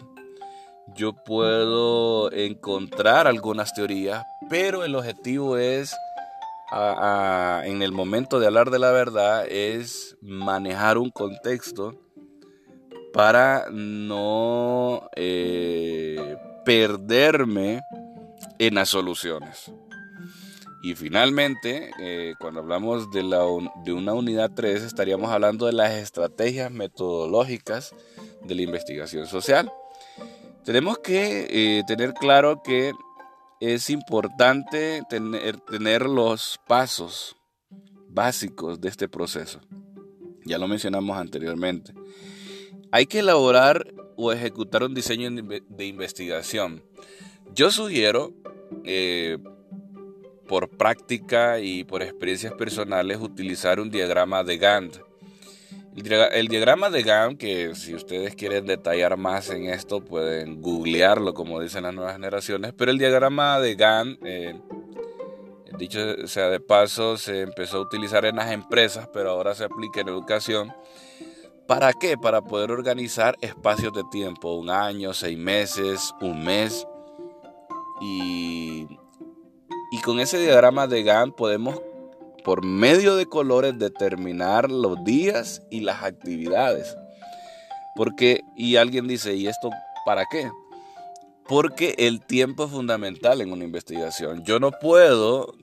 yo 0.96 1.12
puedo 1.12 2.32
encontrar 2.32 3.26
algunas 3.26 3.74
teorías, 3.74 4.24
pero 4.48 4.82
el 4.82 4.94
objetivo 4.94 5.58
es, 5.58 5.94
en 6.72 7.82
el 7.82 7.92
momento 7.92 8.40
de 8.40 8.46
hablar 8.46 8.70
de 8.70 8.78
la 8.78 8.92
verdad, 8.92 9.46
es 9.46 10.16
manejar 10.22 10.96
un 10.96 11.10
contexto 11.10 11.92
para 13.12 13.66
no 13.70 15.06
eh, 15.16 16.34
perderme 16.64 17.80
en 18.58 18.74
las 18.74 18.88
soluciones. 18.90 19.72
Y 20.82 20.96
finalmente, 20.96 21.90
eh, 22.00 22.34
cuando 22.40 22.60
hablamos 22.60 23.10
de, 23.12 23.22
la, 23.22 23.44
de 23.84 23.92
una 23.92 24.14
unidad 24.14 24.50
3, 24.54 24.82
estaríamos 24.82 25.30
hablando 25.30 25.66
de 25.66 25.72
las 25.72 25.92
estrategias 25.92 26.72
metodológicas 26.72 27.94
de 28.44 28.54
la 28.56 28.62
investigación 28.62 29.26
social. 29.26 29.70
Tenemos 30.64 30.98
que 30.98 31.46
eh, 31.50 31.82
tener 31.86 32.14
claro 32.14 32.62
que 32.62 32.92
es 33.60 33.90
importante 33.90 35.02
tener, 35.08 35.60
tener 35.60 36.02
los 36.06 36.58
pasos 36.66 37.36
básicos 38.08 38.80
de 38.80 38.88
este 38.88 39.08
proceso. 39.08 39.60
Ya 40.44 40.58
lo 40.58 40.66
mencionamos 40.66 41.16
anteriormente. 41.16 41.94
Hay 42.94 43.06
que 43.06 43.20
elaborar 43.20 43.86
o 44.16 44.32
ejecutar 44.32 44.82
un 44.82 44.92
diseño 44.92 45.30
de 45.30 45.86
investigación. 45.86 46.84
Yo 47.54 47.70
sugiero, 47.70 48.34
eh, 48.84 49.38
por 50.46 50.68
práctica 50.68 51.58
y 51.58 51.84
por 51.84 52.02
experiencias 52.02 52.52
personales, 52.52 53.16
utilizar 53.18 53.80
un 53.80 53.90
diagrama 53.90 54.44
de 54.44 54.58
Gantt. 54.58 54.98
El, 55.96 56.48
diagrama 56.48 56.90
de 56.90 57.02
Gantt, 57.02 57.38
que 57.38 57.74
si 57.74 57.94
ustedes 57.94 58.34
quieren 58.34 58.66
detallar 58.66 59.16
más 59.16 59.48
en 59.48 59.70
esto, 59.70 60.04
pueden 60.04 60.60
googlearlo, 60.60 61.32
como 61.32 61.60
dicen 61.60 61.84
las 61.84 61.94
nuevas 61.94 62.12
generaciones, 62.12 62.74
pero 62.76 62.90
el 62.90 62.98
diagrama 62.98 63.58
de 63.58 63.74
Gantt, 63.74 64.20
eh, 64.22 64.60
dicho 65.78 66.26
sea 66.26 66.50
de 66.50 66.60
paso, 66.60 67.16
se 67.16 67.40
empezó 67.40 67.78
a 67.78 67.80
utilizar 67.80 68.26
en 68.26 68.36
las 68.36 68.52
empresas, 68.52 69.08
pero 69.14 69.30
ahora 69.30 69.54
se 69.54 69.64
aplica 69.64 70.02
en 70.02 70.08
educación 70.08 70.74
¿Para 71.72 71.94
qué? 71.94 72.18
Para 72.18 72.42
poder 72.42 72.70
organizar 72.70 73.38
espacios 73.40 73.94
de 73.94 74.02
tiempo, 74.10 74.52
un 74.56 74.68
año, 74.68 75.14
seis 75.14 75.38
meses, 75.38 76.14
un 76.20 76.44
mes. 76.44 76.86
Y, 77.98 78.86
con 80.04 80.20
ese 80.20 80.38
diagrama 80.38 80.86
de 80.86 81.02
Gantt 81.02 81.34
podemos, 81.34 81.80
por 82.44 82.62
medio 82.62 83.16
de 83.16 83.24
colores, 83.24 83.78
determinar 83.78 84.70
los 84.70 85.02
días 85.02 85.62
y 85.70 85.80
las 85.80 86.02
actividades. 86.02 86.94
Porque, 87.96 88.42
y 88.54 88.76
alguien 88.76 89.08
dice, 89.08 89.34
¿y 89.34 89.46
esto 89.46 89.70
para 90.04 90.26
qué? 90.30 90.50
Porque 91.48 91.94
el 91.96 92.20
tiempo 92.20 92.66
es 92.66 92.70
fundamental 92.70 93.40
en 93.40 93.50
una 93.50 93.64
investigación. 93.64 94.44
Yo 94.44 94.60
no 94.60 94.72
puedo 94.72 95.54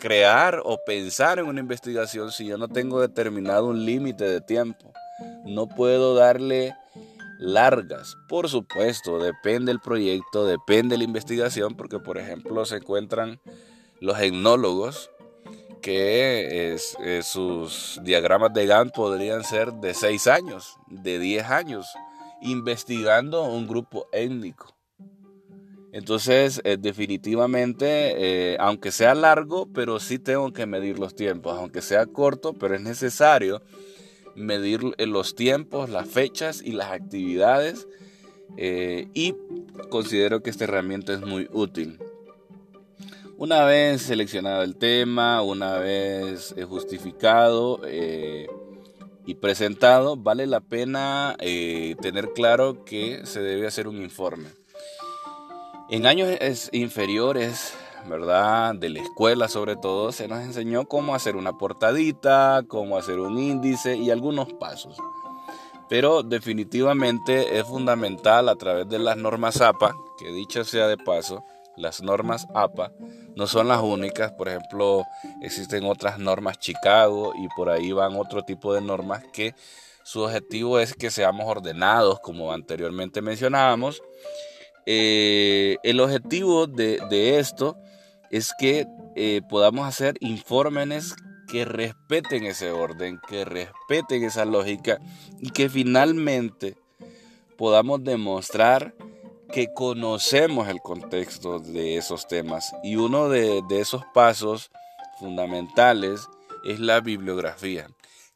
crear 0.00 0.60
o 0.64 0.76
pensar 0.84 1.38
en 1.38 1.46
una 1.46 1.60
investigación 1.60 2.32
si 2.32 2.46
yo 2.46 2.58
no 2.58 2.66
tengo 2.66 3.00
determinado 3.00 3.68
un 3.68 3.84
límite 3.84 4.24
de 4.24 4.40
tiempo. 4.40 4.92
No 5.46 5.68
puedo 5.68 6.14
darle 6.14 6.74
largas. 7.38 8.16
Por 8.28 8.48
supuesto, 8.48 9.18
depende 9.18 9.70
del 9.70 9.80
proyecto, 9.80 10.44
depende 10.46 10.98
la 10.98 11.04
investigación, 11.04 11.76
porque 11.76 11.98
por 11.98 12.18
ejemplo 12.18 12.64
se 12.64 12.76
encuentran 12.76 13.40
los 14.00 14.18
etnólogos 14.20 15.10
que 15.80 16.76
sus 17.22 18.00
diagramas 18.02 18.52
de 18.52 18.66
Gantt 18.66 18.92
podrían 18.94 19.44
ser 19.44 19.72
de 19.74 19.94
6 19.94 20.26
años, 20.26 20.76
de 20.88 21.18
10 21.18 21.44
años, 21.44 21.86
investigando 22.42 23.44
un 23.44 23.68
grupo 23.68 24.08
étnico. 24.12 24.74
Entonces, 25.92 26.60
eh, 26.64 26.76
definitivamente, 26.78 27.86
eh, 27.86 28.56
aunque 28.60 28.92
sea 28.92 29.14
largo, 29.14 29.66
pero 29.72 29.98
sí 29.98 30.18
tengo 30.18 30.52
que 30.52 30.66
medir 30.66 30.98
los 30.98 31.14
tiempos, 31.14 31.56
aunque 31.56 31.80
sea 31.80 32.04
corto, 32.04 32.52
pero 32.52 32.74
es 32.74 32.82
necesario 32.82 33.62
medir 34.36 34.80
eh, 34.98 35.06
los 35.06 35.34
tiempos, 35.34 35.90
las 35.90 36.08
fechas 36.08 36.62
y 36.62 36.72
las 36.72 36.92
actividades 36.92 37.88
eh, 38.56 39.08
y 39.14 39.34
considero 39.88 40.42
que 40.42 40.50
esta 40.50 40.64
herramienta 40.64 41.14
es 41.14 41.20
muy 41.20 41.48
útil. 41.52 41.98
Una 43.38 43.64
vez 43.64 44.02
seleccionado 44.02 44.62
el 44.62 44.76
tema, 44.76 45.42
una 45.42 45.78
vez 45.78 46.54
eh, 46.56 46.64
justificado 46.64 47.80
y 49.26 49.34
presentado, 49.34 50.16
vale 50.16 50.46
la 50.46 50.60
pena 50.60 51.36
tener 51.38 52.30
claro 52.34 52.84
que 52.84 53.26
se 53.26 53.40
debe 53.40 53.66
hacer 53.66 53.88
un 53.88 54.00
informe. 54.00 54.48
En 55.90 56.06
años 56.06 56.28
inferiores 56.72 57.74
¿verdad? 58.08 58.74
De 58.74 58.88
la 58.88 59.00
escuela 59.00 59.48
sobre 59.48 59.76
todo, 59.76 60.12
se 60.12 60.28
nos 60.28 60.40
enseñó 60.40 60.86
cómo 60.86 61.14
hacer 61.14 61.36
una 61.36 61.58
portadita, 61.58 62.62
cómo 62.68 62.96
hacer 62.96 63.18
un 63.18 63.38
índice 63.38 63.96
y 63.96 64.10
algunos 64.10 64.52
pasos. 64.54 64.96
Pero 65.88 66.22
definitivamente 66.22 67.58
es 67.58 67.64
fundamental 67.64 68.48
a 68.48 68.56
través 68.56 68.88
de 68.88 68.98
las 68.98 69.16
normas 69.16 69.60
APA, 69.60 69.94
que 70.18 70.32
dicha 70.32 70.64
sea 70.64 70.88
de 70.88 70.96
paso, 70.96 71.44
las 71.76 72.02
normas 72.02 72.46
APA 72.54 72.90
no 73.36 73.46
son 73.46 73.68
las 73.68 73.82
únicas, 73.82 74.32
por 74.32 74.48
ejemplo, 74.48 75.04
existen 75.42 75.84
otras 75.84 76.18
normas 76.18 76.58
Chicago 76.58 77.34
y 77.36 77.48
por 77.54 77.68
ahí 77.68 77.92
van 77.92 78.16
otro 78.16 78.42
tipo 78.42 78.72
de 78.72 78.80
normas 78.80 79.22
que 79.30 79.54
su 80.02 80.22
objetivo 80.22 80.80
es 80.80 80.94
que 80.94 81.10
seamos 81.10 81.46
ordenados, 81.46 82.18
como 82.20 82.50
anteriormente 82.50 83.20
mencionábamos. 83.20 84.02
Eh, 84.86 85.76
el 85.82 86.00
objetivo 86.00 86.66
de, 86.66 86.98
de 87.10 87.38
esto 87.38 87.76
es 88.30 88.52
que 88.58 88.86
eh, 89.14 89.40
podamos 89.48 89.86
hacer 89.86 90.16
informes 90.20 91.14
que 91.46 91.64
respeten 91.64 92.44
ese 92.44 92.70
orden, 92.70 93.20
que 93.28 93.44
respeten 93.44 94.24
esa 94.24 94.44
lógica 94.44 94.98
y 95.40 95.50
que 95.50 95.68
finalmente 95.68 96.76
podamos 97.56 98.02
demostrar 98.02 98.94
que 99.52 99.72
conocemos 99.72 100.68
el 100.68 100.80
contexto 100.80 101.60
de 101.60 101.96
esos 101.96 102.26
temas. 102.26 102.74
Y 102.82 102.96
uno 102.96 103.28
de, 103.28 103.62
de 103.68 103.80
esos 103.80 104.02
pasos 104.12 104.70
fundamentales 105.18 106.28
es 106.64 106.80
la 106.80 107.00
bibliografía, 107.00 107.88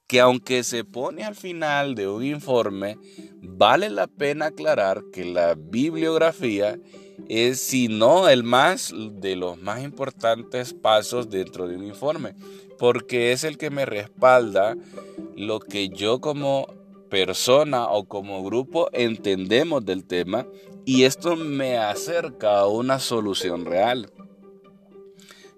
que 0.07 0.21
aunque 0.21 0.63
se 0.63 0.85
pone 0.85 1.25
al 1.25 1.35
final 1.35 1.95
de 1.95 2.09
un 2.09 2.25
informe, 2.25 2.97
vale 3.43 3.91
la 3.91 4.07
pena 4.07 4.47
aclarar 4.47 5.03
que 5.13 5.25
la 5.25 5.55
bibliografía 5.57 6.79
es, 7.29 7.61
si 7.61 7.89
no 7.89 8.29
el 8.29 8.43
más 8.43 8.93
de 8.95 9.37
los 9.37 9.59
más 9.59 9.83
importantes 9.83 10.75
pasos 10.75 11.31
dentro 11.31 11.69
de 11.69 11.77
un 11.77 11.87
informe, 11.87 12.35
porque 12.79 13.33
es 13.33 13.45
el 13.45 13.59
que 13.59 13.71
me 13.71 13.85
respalda 13.85 14.77
lo 15.37 15.61
que 15.61 15.89
yo 15.89 16.21
como 16.21 16.67
persona 17.11 17.89
o 17.89 18.05
como 18.05 18.43
grupo 18.43 18.89
entendemos 18.93 19.85
del 19.85 20.05
tema 20.05 20.47
y 20.85 21.05
esto 21.05 21.37
me 21.37 21.77
acerca 21.77 22.61
a 22.61 22.67
una 22.67 22.99
solución 22.99 23.67
real. 23.67 24.11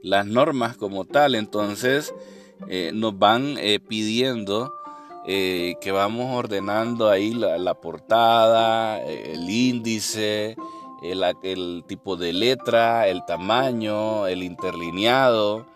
Las 0.03 0.27
normas 0.27 0.77
como 0.77 1.05
tal, 1.05 1.37
entonces, 1.37 2.13
eh, 2.69 2.91
nos 2.93 3.17
van 3.19 3.57
eh, 3.59 3.79
pidiendo 3.79 4.75
eh, 5.27 5.75
que 5.81 5.93
vamos 5.93 6.37
ordenando 6.37 7.09
ahí 7.09 7.33
la 7.35 7.75
portada, 7.75 9.01
el 9.01 9.49
índice, 9.49 10.57
el, 11.03 11.85
tipo 11.87 12.17
de 12.17 12.33
letra, 12.33 13.09
el 13.09 13.25
tamaño, 13.25 14.27
el 14.27 14.43
interlineado, 14.43 15.67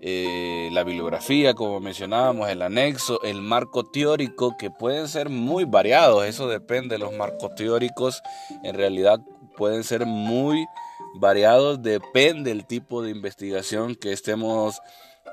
eh, 0.00 0.68
la 0.72 0.84
bibliografía, 0.84 1.54
como 1.54 1.80
mencionábamos, 1.80 2.48
el 2.48 2.62
anexo, 2.62 3.20
el 3.22 3.40
marco 3.40 3.84
teórico, 3.84 4.56
que 4.58 4.70
pueden 4.70 5.08
ser 5.08 5.28
muy 5.28 5.64
variados, 5.64 6.24
eso 6.24 6.48
depende, 6.48 6.94
de 6.94 6.98
los 6.98 7.12
marcos 7.12 7.54
teóricos. 7.54 8.22
En 8.62 8.74
realidad 8.74 9.20
pueden 9.56 9.84
ser 9.84 10.06
muy 10.06 10.66
variados, 11.14 11.82
depende 11.82 12.50
del 12.50 12.66
tipo 12.66 13.02
de 13.02 13.10
investigación 13.10 13.94
que 13.94 14.12
estemos 14.12 14.80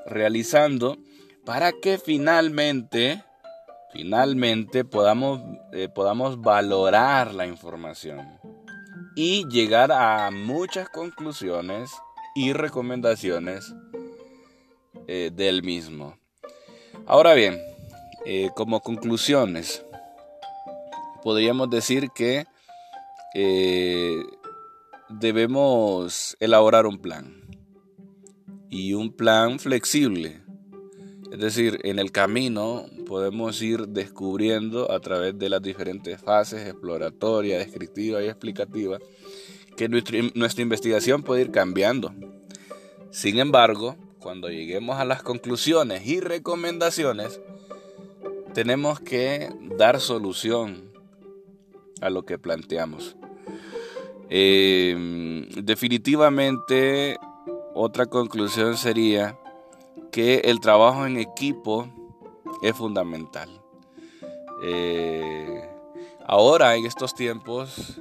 realizando, 0.06 0.96
para 1.44 1.72
que 1.72 1.98
finalmente, 1.98 3.22
finalmente 3.92 4.84
podamos, 4.84 5.40
eh, 5.72 5.88
podamos 5.88 6.40
valorar 6.40 7.32
la 7.34 7.46
información 7.46 8.40
y 9.16 9.48
llegar 9.48 9.90
a 9.90 10.30
muchas 10.30 10.88
conclusiones 10.88 11.90
y 12.36 12.52
recomendaciones 12.52 13.74
eh, 15.08 15.32
del 15.34 15.64
mismo. 15.64 16.16
Ahora 17.06 17.34
bien, 17.34 17.60
eh, 18.24 18.50
como 18.54 18.80
conclusiones, 18.80 19.84
podríamos 21.24 21.68
decir 21.70 22.10
que 22.14 22.46
eh, 23.34 24.22
debemos 25.08 26.36
elaborar 26.38 26.86
un 26.86 26.98
plan 26.98 27.42
y 28.70 28.94
un 28.94 29.12
plan 29.12 29.58
flexible 29.58 30.46
es 31.32 31.38
decir, 31.38 31.80
en 31.82 31.98
el 31.98 32.12
camino 32.12 32.86
podemos 33.06 33.62
ir 33.62 33.88
descubriendo 33.88 34.90
a 34.90 35.00
través 35.00 35.38
de 35.38 35.48
las 35.48 35.62
diferentes 35.62 36.20
fases 36.20 36.66
exploratoria, 36.66 37.58
descriptiva 37.58 38.22
y 38.22 38.26
explicativa 38.26 38.98
que 39.76 39.88
nuestra, 39.88 40.62
investigación 40.62 41.22
puede 41.22 41.42
ir 41.42 41.50
cambiando. 41.50 42.12
Sin 43.10 43.38
embargo, 43.38 43.96
cuando 44.20 44.48
lleguemos 44.48 44.98
a 44.98 45.04
las 45.04 45.22
conclusiones 45.22 46.06
y 46.06 46.20
recomendaciones, 46.20 47.40
tenemos 48.54 49.00
que 49.00 49.50
dar 49.76 50.00
solución 50.00 50.90
a 52.00 52.10
lo 52.10 52.24
que 52.24 52.38
planteamos. 52.38 53.16
Eh, 54.28 55.46
definitivamente 55.62 57.18
otra 57.74 58.06
conclusión 58.06 58.76
sería 58.76 59.38
que 60.10 60.36
el 60.44 60.60
trabajo 60.60 61.06
en 61.06 61.18
equipo 61.18 61.88
es 62.62 62.74
fundamental. 62.76 63.48
Eh, 64.62 65.68
ahora, 66.24 66.76
en 66.76 66.86
estos 66.86 67.14
tiempos, 67.14 68.00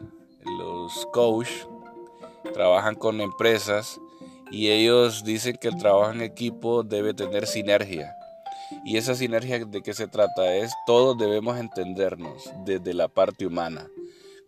los 0.57 1.05
coach 1.11 1.49
trabajan 2.53 2.95
con 2.95 3.21
empresas 3.21 3.99
y 4.51 4.69
ellos 4.69 5.23
dicen 5.23 5.57
que 5.59 5.67
el 5.67 5.77
trabajo 5.77 6.11
en 6.11 6.21
equipo 6.21 6.83
debe 6.83 7.13
tener 7.13 7.47
sinergia. 7.47 8.15
Y 8.83 8.97
esa 8.97 9.15
sinergia 9.15 9.63
de 9.65 9.81
qué 9.81 9.93
se 9.93 10.07
trata 10.07 10.55
es 10.55 10.73
todos 10.87 11.17
debemos 11.17 11.57
entendernos 11.59 12.51
desde 12.65 12.93
la 12.93 13.07
parte 13.07 13.45
humana 13.45 13.87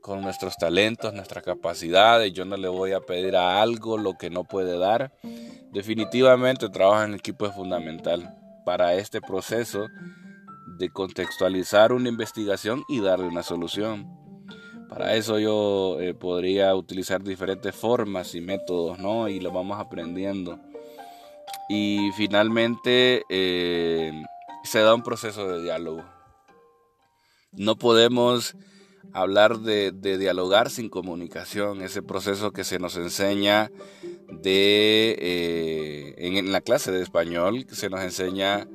con 0.02 0.22
nuestros 0.22 0.56
talentos, 0.58 1.14
nuestras 1.14 1.44
capacidades. 1.44 2.34
Yo 2.34 2.46
no 2.46 2.58
le 2.58 2.68
voy 2.68 2.94
a 2.94 3.02
pedir 3.02 3.36
a 3.36 3.62
algo 3.62 3.98
lo 3.98 4.18
que 4.18 4.30
no 4.30 4.44
puede 4.44 4.78
dar. 4.80 5.12
Definitivamente 5.72 6.70
trabajar 6.70 7.10
en 7.10 7.16
equipo 7.16 7.46
es 7.46 7.54
fundamental 7.54 8.36
para 8.68 8.96
este 8.96 9.22
proceso 9.22 9.88
de 10.78 10.90
contextualizar 10.90 11.94
una 11.94 12.10
investigación 12.10 12.84
y 12.90 13.00
darle 13.00 13.26
una 13.26 13.42
solución. 13.42 14.10
Para 14.90 15.16
eso 15.16 15.40
yo 15.40 16.02
eh, 16.02 16.14
podría 16.14 16.76
utilizar 16.76 17.24
diferentes 17.24 17.74
formas 17.74 18.36
y 18.36 18.42
métodos, 18.42 19.00
¿no? 19.00 19.30
Y 19.30 19.40
lo 19.40 19.54
vamos 19.54 19.80
aprendiendo. 19.80 20.60
Y 21.70 22.12
finalmente 22.18 23.24
eh, 23.30 24.12
se 24.66 24.82
da 24.82 24.94
un 24.94 25.02
proceso 25.02 25.48
de 25.48 25.64
diálogo. 25.64 26.04
No 27.54 27.78
podemos 27.78 28.58
hablar 29.14 29.60
de, 29.60 29.94
dialogar 29.94 30.70
sin 30.70 30.90
comunicación, 30.90 31.82
ese 31.82 32.02
proceso 32.02 32.52
que 32.52 32.66
se 32.66 32.80
nos 32.80 32.98
enseña 32.98 33.72
de, 34.30 35.16
eh, 35.20 36.16
en, 36.18 36.52
la 36.52 36.62
clase 36.62 36.92
de 36.92 37.02
español, 37.02 37.66
se 37.72 37.90
nos 37.90 38.02
enseña 38.02 38.68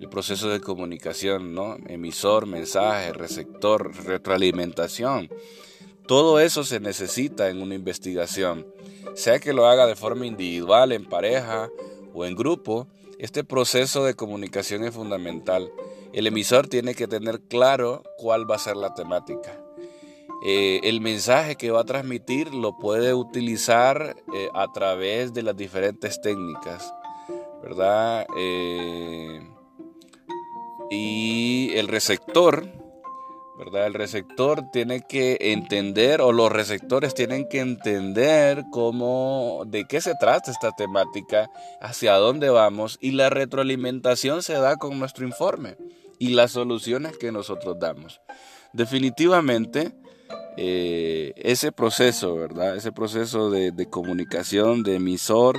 el 0.00 0.08
proceso 0.08 0.48
de 0.48 0.60
comunicación, 0.60 1.54
¿no? 1.54 1.76
Emisor, 1.86 2.46
mensaje, 2.46 3.12
receptor, 3.12 3.94
retroalimentación. 4.04 5.30
Todo 6.06 6.40
eso 6.40 6.64
se 6.64 6.80
necesita 6.80 7.48
en 7.48 7.62
una 7.62 7.74
investigación, 7.74 8.66
sea 9.14 9.38
que 9.38 9.52
lo 9.52 9.66
haga 9.66 9.86
de 9.86 9.96
forma 9.96 10.26
individual, 10.26 10.92
en 10.92 11.06
pareja 11.06 11.70
o 12.12 12.26
en 12.26 12.34
grupo, 12.34 12.86
este 13.18 13.44
proceso 13.44 14.04
de 14.04 14.14
comunicación 14.14 14.84
es 14.84 14.94
fundamental. 14.94 15.70
El 16.12 16.26
emisor 16.26 16.68
tiene 16.68 16.94
que 16.94 17.08
tener 17.08 17.40
claro 17.40 18.02
cuál 18.18 18.48
va 18.50 18.56
a 18.56 18.58
ser 18.58 18.76
la 18.76 18.92
temática. 18.94 19.63
Eh, 20.46 20.80
el 20.84 21.00
mensaje 21.00 21.56
que 21.56 21.70
va 21.70 21.80
a 21.80 21.84
transmitir 21.84 22.52
lo 22.52 22.76
puede 22.76 23.14
utilizar 23.14 24.14
eh, 24.34 24.48
a 24.52 24.70
través 24.72 25.32
de 25.32 25.42
las 25.42 25.56
diferentes 25.56 26.20
técnicas, 26.20 26.92
¿verdad? 27.62 28.26
Eh, 28.36 29.40
y 30.90 31.70
el 31.74 31.88
receptor, 31.88 32.68
¿verdad? 33.58 33.86
El 33.86 33.94
receptor 33.94 34.70
tiene 34.70 35.00
que 35.08 35.38
entender, 35.40 36.20
o 36.20 36.30
los 36.30 36.52
receptores 36.52 37.14
tienen 37.14 37.48
que 37.48 37.60
entender 37.60 38.64
cómo, 38.70 39.62
de 39.66 39.86
qué 39.86 40.02
se 40.02 40.12
trata 40.20 40.50
esta 40.50 40.72
temática, 40.72 41.50
hacia 41.80 42.16
dónde 42.16 42.50
vamos, 42.50 42.98
y 43.00 43.12
la 43.12 43.30
retroalimentación 43.30 44.42
se 44.42 44.52
da 44.52 44.76
con 44.76 44.98
nuestro 44.98 45.24
informe 45.26 45.78
y 46.18 46.28
las 46.34 46.50
soluciones 46.50 47.16
que 47.16 47.32
nosotros 47.32 47.78
damos. 47.78 48.20
Definitivamente, 48.74 49.94
eh, 50.56 51.32
ese 51.36 51.72
proceso, 51.72 52.36
¿verdad? 52.36 52.76
Ese 52.76 52.92
proceso 52.92 53.50
de, 53.50 53.72
de 53.72 53.90
comunicación 53.90 54.82
de 54.82 54.96
emisor, 54.96 55.58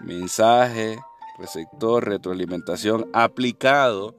mensaje, 0.00 0.98
receptor, 1.38 2.06
retroalimentación 2.06 3.08
aplicado 3.12 4.14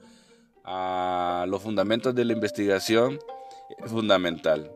a 0.66 1.46
los 1.48 1.62
fundamentos 1.62 2.14
de 2.16 2.26
la 2.26 2.34
investigación 2.34 3.20
es 3.84 3.92
fundamental. 3.92 4.72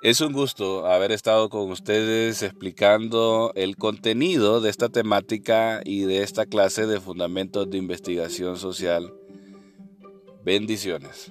Es 0.00 0.20
un 0.20 0.32
gusto 0.32 0.86
haber 0.86 1.10
estado 1.10 1.48
con 1.50 1.70
ustedes 1.72 2.42
explicando 2.42 3.52
el 3.56 3.76
contenido 3.76 4.60
de 4.60 4.70
esta 4.70 4.88
temática 4.88 5.80
y 5.84 6.02
de 6.02 6.22
esta 6.22 6.46
clase 6.46 6.86
de 6.86 7.00
fundamentos 7.00 7.68
de 7.68 7.78
investigación 7.78 8.56
social 8.56 9.12
Bendiciones. 10.44 11.30